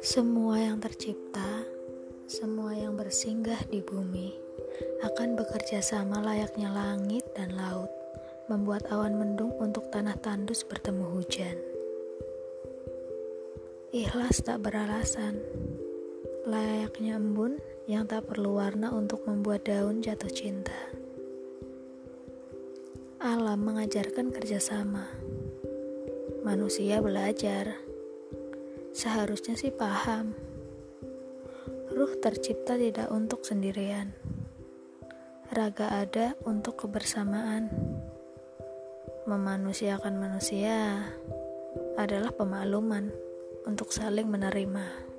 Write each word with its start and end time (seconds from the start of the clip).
Semua 0.00 0.56
yang 0.56 0.80
tercipta, 0.80 1.68
semua 2.24 2.72
yang 2.72 2.96
bersinggah 2.96 3.60
di 3.68 3.84
bumi 3.84 4.32
akan 5.04 5.36
bekerja 5.36 5.84
sama 5.84 6.24
layaknya 6.24 6.72
langit 6.72 7.28
dan 7.36 7.52
laut, 7.52 7.92
membuat 8.48 8.88
awan 8.88 9.20
mendung 9.20 9.52
untuk 9.60 9.92
tanah 9.92 10.16
tandus 10.24 10.64
bertemu 10.64 11.04
hujan. 11.20 11.60
Ikhlas 13.92 14.40
tak 14.40 14.64
beralasan, 14.64 15.44
layaknya 16.48 17.20
embun 17.20 17.60
yang 17.84 18.08
tak 18.08 18.24
perlu 18.24 18.56
warna 18.56 18.96
untuk 18.96 19.28
membuat 19.28 19.68
daun 19.68 20.00
jatuh 20.00 20.32
cinta. 20.32 20.99
Alam 23.20 23.68
mengajarkan 23.68 24.32
kerjasama, 24.32 25.04
manusia 26.40 27.04
belajar 27.04 27.76
Seharusnya 28.90 29.54
sih 29.54 29.70
paham. 29.70 30.34
Ruh 31.94 32.12
tercipta 32.18 32.74
tidak 32.74 33.06
untuk 33.14 33.46
sendirian. 33.46 34.10
Raga 35.54 36.04
ada 36.04 36.34
untuk 36.42 36.84
kebersamaan. 36.84 37.70
Memanusiakan 39.30 40.14
manusia 40.18 41.06
adalah 41.94 42.34
pemakluman 42.34 43.14
untuk 43.62 43.94
saling 43.94 44.26
menerima. 44.26 45.09